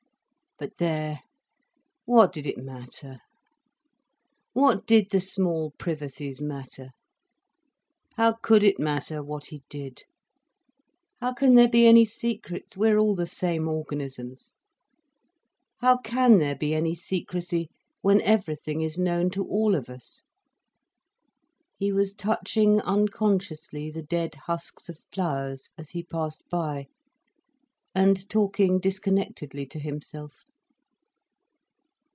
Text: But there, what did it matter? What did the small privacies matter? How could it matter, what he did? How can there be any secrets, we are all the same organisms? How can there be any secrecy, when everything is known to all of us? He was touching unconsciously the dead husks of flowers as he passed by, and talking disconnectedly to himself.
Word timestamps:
But 0.59 0.77
there, 0.77 1.21
what 2.05 2.31
did 2.31 2.45
it 2.45 2.59
matter? 2.59 3.17
What 4.53 4.85
did 4.85 5.09
the 5.09 5.19
small 5.19 5.71
privacies 5.79 6.39
matter? 6.39 6.91
How 8.15 8.33
could 8.33 8.63
it 8.63 8.79
matter, 8.79 9.23
what 9.23 9.47
he 9.47 9.63
did? 9.69 10.03
How 11.19 11.33
can 11.33 11.55
there 11.55 11.67
be 11.67 11.87
any 11.87 12.05
secrets, 12.05 12.77
we 12.77 12.89
are 12.89 12.99
all 12.99 13.15
the 13.15 13.25
same 13.25 13.67
organisms? 13.67 14.53
How 15.79 15.97
can 15.97 16.37
there 16.37 16.55
be 16.57 16.75
any 16.75 16.93
secrecy, 16.93 17.71
when 18.01 18.21
everything 18.21 18.81
is 18.81 18.99
known 18.99 19.31
to 19.31 19.43
all 19.43 19.73
of 19.73 19.89
us? 19.89 20.25
He 21.79 21.91
was 21.91 22.13
touching 22.13 22.79
unconsciously 22.81 23.89
the 23.89 24.03
dead 24.03 24.35
husks 24.45 24.89
of 24.89 24.99
flowers 25.11 25.71
as 25.75 25.89
he 25.89 26.03
passed 26.03 26.43
by, 26.51 26.85
and 27.95 28.29
talking 28.29 28.77
disconnectedly 28.79 29.65
to 29.65 29.79
himself. 29.79 30.43